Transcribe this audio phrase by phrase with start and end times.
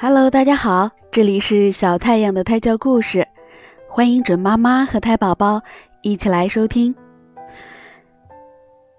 [0.00, 3.26] Hello，大家好，这里是小太阳的胎教故事，
[3.88, 5.60] 欢迎准妈妈和胎宝宝
[6.02, 6.94] 一起来收听。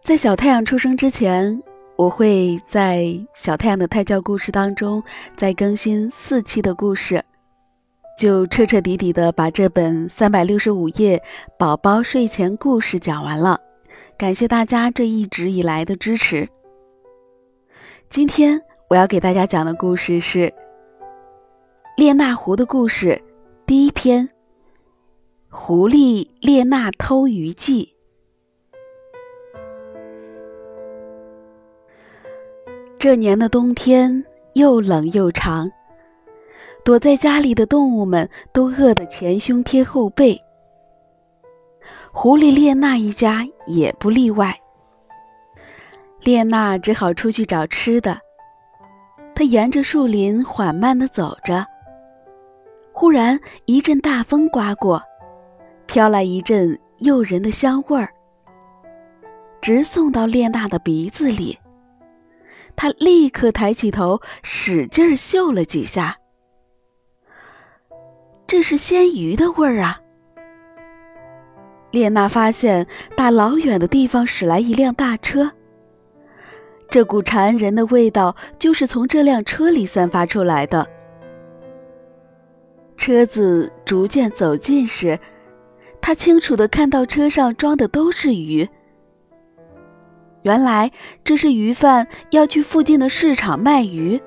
[0.04, 1.64] 在小太阳出生之前，
[1.96, 5.02] 我会在小太阳的胎教故事当中
[5.38, 7.24] 再更新四期的故事，
[8.18, 11.24] 就彻彻底底的把这本三百六十五页
[11.58, 13.58] 宝宝睡前故事讲完了。
[14.18, 16.50] 感谢大家这一直以来的支持。
[18.10, 20.54] 今天我要给大家讲的故事是。
[22.00, 23.22] 列那狐的故事，
[23.66, 24.26] 第一篇
[25.50, 27.94] 《狐狸列那偷鱼记》。
[32.98, 35.70] 这年的冬天又冷又长，
[36.86, 40.42] 躲在家里的动物们都饿得前胸贴后背，
[42.14, 44.58] 狐狸列那一家也不例外。
[46.22, 48.18] 列那只好出去找吃的，
[49.36, 51.66] 他沿着树林缓慢地走着。
[53.00, 55.02] 忽然一阵大风刮过，
[55.86, 58.10] 飘来一阵诱人的香味儿，
[59.62, 61.58] 直送到列娜的鼻子里。
[62.76, 66.18] 她立刻抬起头，使劲嗅了几下。
[68.46, 70.02] 这是鲜鱼的味儿啊！
[71.92, 75.50] 列娜发现大老远的地方驶来一辆大车，
[76.90, 80.86] 这股馋人的味道就是从这辆车里散发出来的。
[83.00, 85.18] 车子逐渐走近时，
[86.02, 88.68] 他清楚的看到车上装的都是鱼。
[90.42, 90.92] 原来
[91.24, 94.22] 这是鱼贩要去附近的市场卖鱼。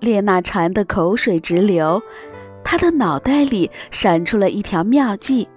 [0.00, 2.02] 列娜馋得口水直流，
[2.64, 5.48] 她的脑袋里闪出了一条妙计。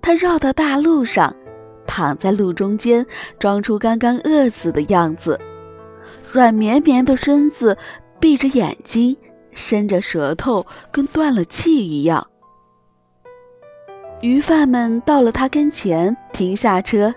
[0.00, 1.34] 她绕到大路上，
[1.88, 3.04] 躺在路中间，
[3.40, 5.40] 装出刚刚饿死的样子，
[6.32, 7.76] 软绵绵的身子。
[8.24, 9.14] 闭着眼睛，
[9.52, 12.26] 伸着舌头，跟断了气一样。
[14.22, 17.14] 鱼贩们到了他跟前，停下车。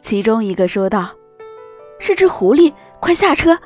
[0.00, 1.10] 其中一个说道
[1.98, 3.58] ：“是只狐狸，快下车！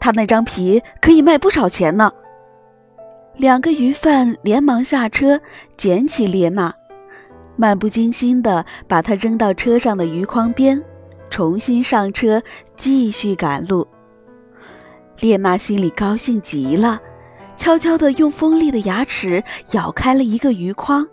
[0.00, 2.12] 它那张皮可以卖不少钱呢。”
[3.38, 5.40] 两个鱼贩连忙下车，
[5.76, 6.74] 捡起列娜，
[7.54, 10.82] 漫不经心地把她扔到车上的鱼筐边，
[11.30, 12.42] 重新上车，
[12.74, 13.86] 继续赶路。
[15.20, 17.00] 列娜心里高兴极了，
[17.56, 19.42] 悄悄地用锋利的牙齿
[19.72, 21.06] 咬开了一个鱼筐，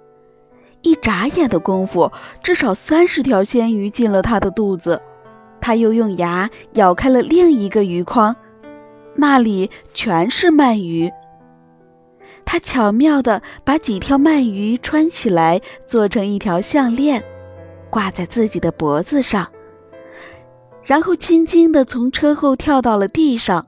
[0.81, 2.11] 一眨眼的功夫，
[2.43, 5.01] 至少三十条鲜鱼进了她的肚子。
[5.59, 8.35] 她又用牙咬开了另一个鱼筐，
[9.15, 11.11] 那里全是鳗鱼。
[12.43, 17.23] 她巧妙地把几条鳗鱼穿起来，做成一条项链，
[17.91, 19.47] 挂在自己的脖子上，
[20.83, 23.67] 然后轻轻地从车后跳到了地上。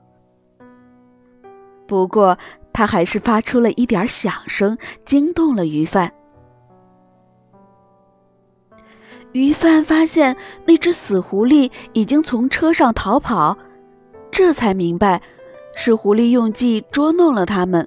[1.86, 2.38] 不过，
[2.72, 6.12] 他还是发出了一点响声，惊动了鱼贩。
[9.32, 13.58] 鱼贩发现那只死狐狸已经从车上逃跑，
[14.30, 15.20] 这才明白
[15.74, 17.86] 是狐狸用计捉弄了他们。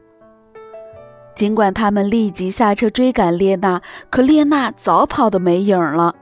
[1.36, 6.14] 尽管他们立即下车追赶列娜，可列娜早跑得没影了。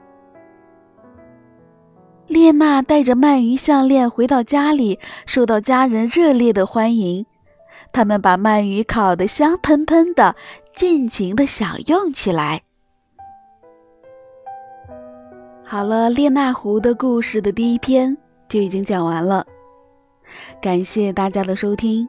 [2.26, 7.26] 列娜带着鳗鱼项链回到家里，受到家人热烈的欢迎。
[7.92, 10.36] 他们把鳗鱼烤得香喷喷的，
[10.74, 12.62] 尽情的享用起来。
[15.64, 18.16] 好了，列那湖的故事的第一篇
[18.48, 19.44] 就已经讲完了，
[20.60, 22.08] 感谢大家的收听。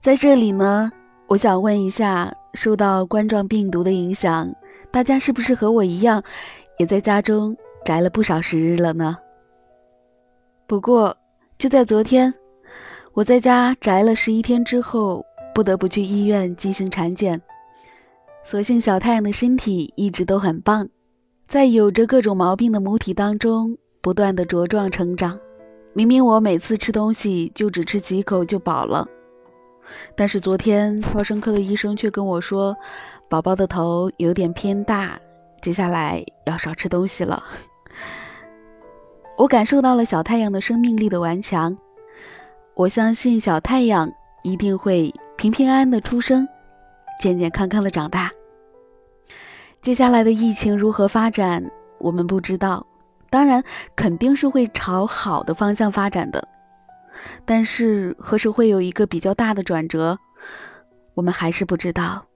[0.00, 0.92] 在这里呢，
[1.26, 4.54] 我想问一下，受到冠状病毒的影响，
[4.92, 6.22] 大家是不是和我一样，
[6.78, 9.16] 也在家中宅了不少时日了呢？
[10.68, 11.16] 不过，
[11.58, 12.32] 就在昨天。
[13.16, 17.40] 我在家宅了十一天之后，不得不去医院进行产检。
[18.44, 20.86] 所幸小太阳的身体一直都很棒，
[21.48, 25.40] 在有着各种毛病的母体当中不断的茁壮成长。
[25.94, 29.08] 明明我每次吃东西就只吃几口就饱了，
[30.14, 32.76] 但是昨天超声科的医生却跟我说，
[33.30, 35.18] 宝宝的头有点偏大，
[35.62, 37.42] 接下来要少吃东西了。
[39.38, 41.74] 我感受到了小太阳的生命力的顽强。
[42.76, 44.12] 我相信小太阳
[44.42, 46.46] 一定会平平安安的出生，
[47.18, 48.30] 健健康康的长大。
[49.80, 52.86] 接下来的疫情如何发展，我们不知道，
[53.30, 53.64] 当然
[53.96, 56.46] 肯定是会朝好的方向发展的。
[57.46, 60.18] 但是何时会有一个比较大的转折，
[61.14, 62.26] 我们还是不知道。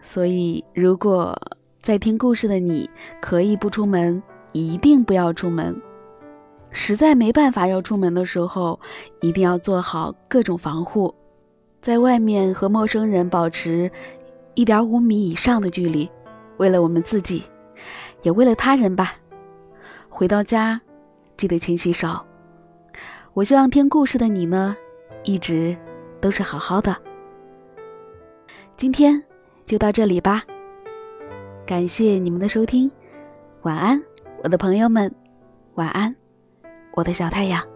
[0.00, 1.38] 所以，如果
[1.82, 2.88] 在听故事的你
[3.20, 5.78] 可以不出门，一定不要出门。
[6.76, 8.80] 实在没办法要出门的时候，
[9.20, 11.14] 一定要做好各种防护，
[11.80, 13.90] 在外面和陌生人保持
[14.54, 16.10] 一点五米以上的距离，
[16.56, 17.44] 为了我们自己，
[18.22, 19.14] 也为了他人吧。
[20.08, 20.80] 回到家，
[21.36, 22.08] 记得勤洗手。
[23.34, 24.76] 我希望听故事的你呢，
[25.22, 25.76] 一直
[26.20, 26.96] 都是好好的。
[28.76, 29.22] 今天
[29.64, 30.42] 就到这里吧，
[31.64, 32.90] 感谢你们的收听，
[33.62, 34.02] 晚安，
[34.42, 35.14] 我的朋友们，
[35.74, 36.14] 晚安，
[36.94, 37.73] 我的小太阳。